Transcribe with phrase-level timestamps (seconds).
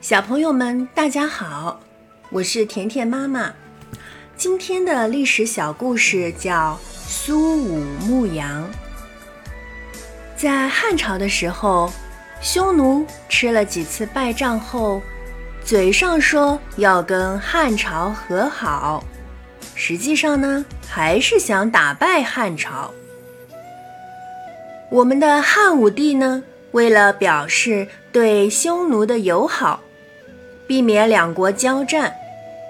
[0.00, 1.78] 小朋友们，大家好，
[2.30, 3.52] 我是甜甜妈妈。
[4.34, 8.66] 今天的历史小故事叫苏武牧羊。
[10.34, 11.92] 在汉朝的时候，
[12.40, 15.02] 匈奴吃了几次败仗后，
[15.62, 19.04] 嘴上说要跟汉朝和好，
[19.74, 22.90] 实际上呢，还是想打败汉朝。
[24.90, 29.82] 我们的汉武帝呢，为了表示对匈奴的友好。
[30.70, 32.14] 避免两国交战，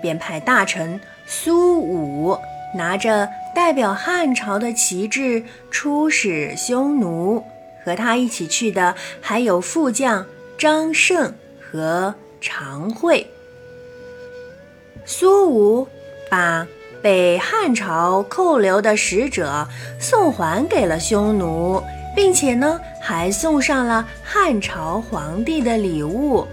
[0.00, 2.38] 便派大臣苏武
[2.76, 7.42] 拿着代表汉朝的旗帜出使匈奴。
[7.84, 10.24] 和他一起去的还有副将
[10.56, 13.26] 张胜和常惠。
[15.04, 15.88] 苏武
[16.30, 16.68] 把
[17.02, 19.66] 被汉朝扣留的使者
[19.98, 21.82] 送还给了匈奴，
[22.14, 26.46] 并且呢，还送上了汉朝皇帝的礼物。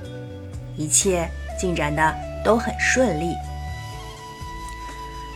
[0.77, 3.33] 一切进展的都很顺利。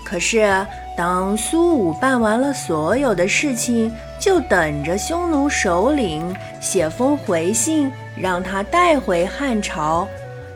[0.06, 0.66] 可是，
[0.98, 10.08] 当苏武办完了所有的事情，就等着匈奴首领写封回信，让他带回汉朝。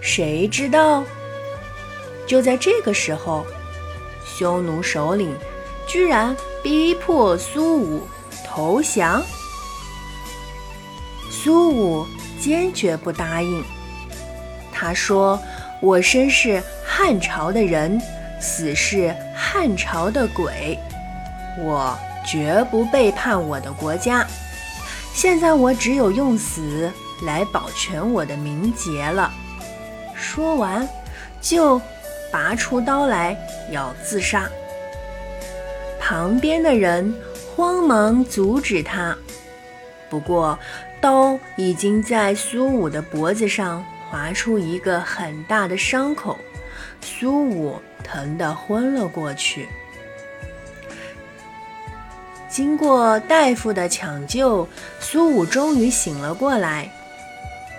[0.01, 1.03] 谁知道，
[2.27, 3.45] 就在这个时候，
[4.25, 5.33] 匈奴首领
[5.87, 8.01] 居然逼迫苏武
[8.45, 9.21] 投降。
[11.29, 12.07] 苏武
[12.39, 13.63] 坚决不答应。
[14.83, 15.41] 他说
[15.79, 18.01] ：“我生是汉朝的人，
[18.37, 20.77] 死是汉朝的鬼，
[21.57, 24.27] 我绝不背叛我的国家。
[25.13, 26.91] 现在我只有用死
[27.25, 29.31] 来保全我的名节了。”
[30.13, 30.85] 说完，
[31.39, 31.79] 就
[32.29, 33.37] 拔出刀来
[33.71, 34.49] 要自杀。
[35.97, 37.15] 旁边的人
[37.55, 39.15] 慌忙阻止他，
[40.09, 40.59] 不过
[40.99, 43.81] 刀已经在苏武的脖子上。
[44.13, 46.37] 划出一个很大的伤口，
[47.01, 49.67] 苏武疼得昏了过去。
[52.47, 54.67] 经过大夫的抢救，
[54.99, 56.87] 苏武终于醒了过来。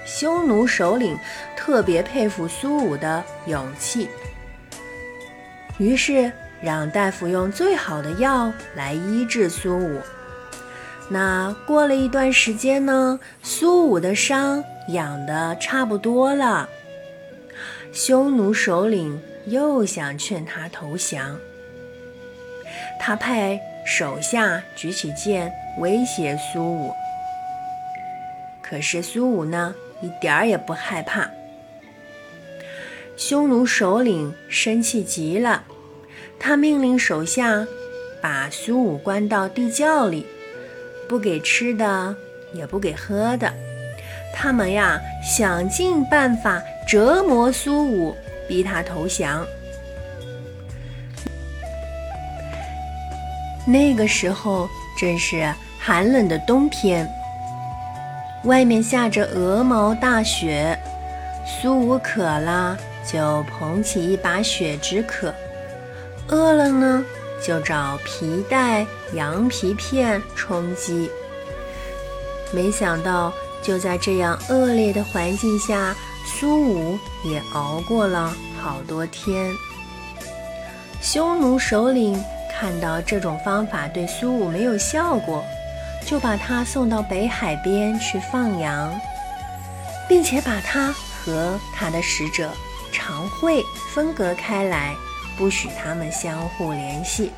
[0.05, 1.17] 匈奴首领
[1.57, 4.09] 特别佩服苏武的勇气，
[5.79, 10.01] 于是让大夫用最好的药来医治苏武。
[11.09, 14.65] 那过了一段时间呢，苏武的伤。
[14.89, 16.69] 养的差不多了，
[17.93, 21.39] 匈奴首领又想劝他投降，
[23.01, 26.93] 他派手下举起剑威胁苏武。
[28.63, 31.31] 可是苏武呢，一点儿也不害怕。
[33.17, 35.65] 匈奴首领生气极了，
[36.39, 37.67] 他命令手下
[38.21, 40.27] 把苏武关到地窖里，
[41.09, 42.17] 不给吃的，
[42.53, 43.55] 也不给喝的。
[44.35, 48.15] 他们呀，想尽办法折磨苏武，
[48.49, 49.47] 逼他投降。
[53.67, 54.69] 那个时候
[55.01, 57.09] 正是寒冷的冬天，
[58.45, 60.79] 外面下着鹅毛大雪。
[61.47, 62.77] 苏武渴了，
[63.11, 65.33] 就捧起一把雪止渴；
[66.29, 67.03] 饿了呢，
[67.43, 68.85] 就找皮带、
[69.15, 71.09] 羊皮片充饥。
[72.53, 73.33] 没想到。
[73.65, 79.51] 就在这样恶劣的环境下，苏武也熬过了好多天。
[81.01, 85.43] 匈奴首领看到这种方法对苏武没有效果，
[86.07, 88.95] 就把他送到北海边去放羊，
[90.09, 92.51] 并且把他和他的使者
[92.93, 93.63] 常惠
[93.95, 94.95] 分隔开来，
[95.39, 97.33] 不许他们相互联系。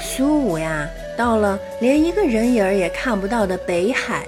[0.00, 4.26] 苏武呀，到了连一个人影儿也看不到的北海。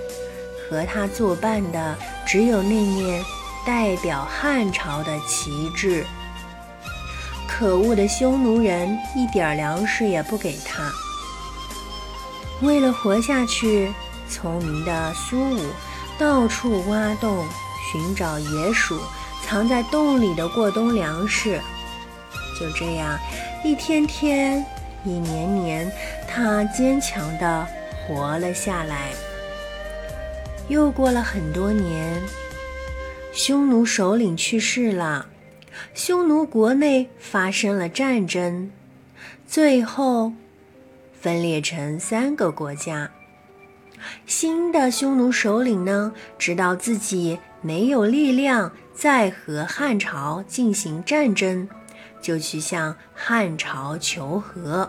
[0.71, 3.23] 和他作伴的只有那面
[3.67, 6.07] 代表汉朝的旗帜。
[7.49, 10.91] 可恶的匈奴人一点粮食也不给他。
[12.63, 13.93] 为了活下去，
[14.31, 15.61] 聪明的苏武
[16.19, 17.45] 到处挖洞
[17.91, 19.01] 寻找野鼠
[19.45, 21.61] 藏在洞里的过冬粮食。
[22.59, 23.19] 就这样，
[23.65, 24.65] 一天天，
[25.05, 25.93] 一年年，
[26.29, 27.67] 他坚强地
[28.07, 29.09] 活了下来。
[30.71, 32.23] 又过了很多年，
[33.33, 35.27] 匈奴首领去世了，
[35.95, 38.71] 匈奴国内发生了战争，
[39.49, 40.33] 最后
[41.21, 43.11] 分裂成三个国家。
[44.27, 51.69] 新的匈奴首领呢，知道自己没有力量再和汉朝进行战争，
[52.23, 54.89] 就去向汉朝求和。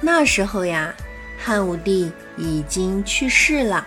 [0.00, 0.96] 那时候呀。
[1.38, 3.86] 汉武帝已经去世了，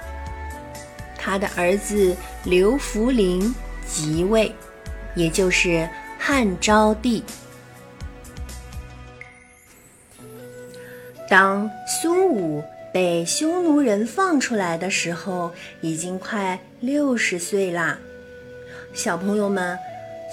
[1.18, 3.54] 他的儿子刘弗陵
[3.86, 4.54] 即位，
[5.16, 7.24] 也就是汉昭帝。
[11.30, 18.00] 当苏武被匈奴人放出来的时候，已经快六十岁啦。
[18.94, 19.78] 小朋友们，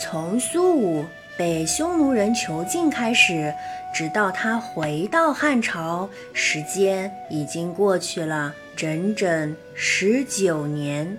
[0.00, 1.04] 从苏武
[1.36, 3.52] 被匈奴人囚禁开始，
[3.94, 11.16] 直到他回到汉朝，时间已经过去了整整十九年。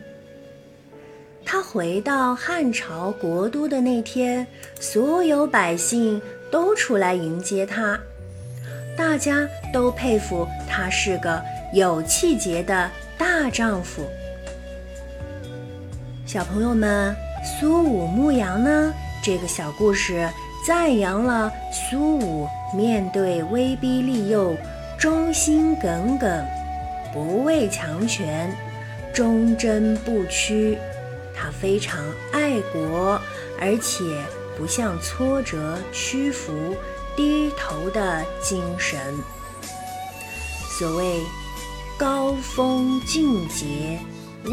[1.46, 4.46] 他回到汉朝国都的那天，
[4.80, 6.22] 所有百姓
[6.52, 7.98] 都出来迎接他。
[8.98, 11.42] 大家都佩服他是个
[11.72, 14.02] 有气节的大丈夫。
[16.26, 18.94] 小朋友们，苏武牧羊呢？
[19.28, 20.26] 这个小故事
[20.66, 24.56] 赞扬了苏武面对威逼利诱，
[24.98, 26.46] 忠心耿耿，
[27.12, 28.50] 不畏强权，
[29.14, 30.78] 忠贞不屈。
[31.36, 32.02] 他非常
[32.32, 33.20] 爱国，
[33.60, 34.02] 而且
[34.58, 36.74] 不向挫折屈服。
[37.18, 38.98] 低头的精神。
[40.80, 41.20] 所谓
[41.98, 44.00] 高风静节，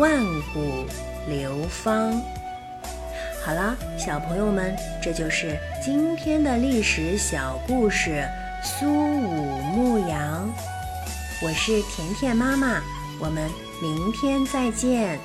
[0.01, 0.21] 万
[0.53, 0.85] 古
[1.29, 2.21] 流芳。
[3.45, 8.27] 好了，小朋友们，这就是今天的历史小故事——
[8.65, 10.51] 苏武牧羊。
[11.43, 12.81] 我是甜甜妈妈，
[13.21, 13.51] 我们
[13.83, 15.21] 明天再见。